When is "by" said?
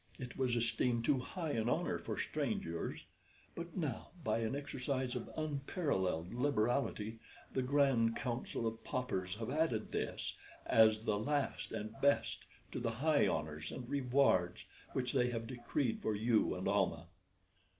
4.23-4.39